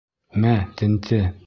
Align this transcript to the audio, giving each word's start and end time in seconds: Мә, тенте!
Мә, 0.45 0.55
тенте! 0.81 1.25